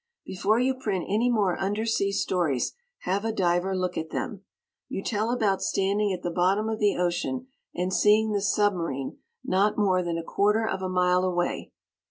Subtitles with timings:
[0.25, 4.41] Before you print any more undersea stories have a diver look at them.
[4.89, 9.77] You tell about standing at the bottom of the ocean and seeing the submarine "not
[9.77, 11.71] more than a quarter of a mile away."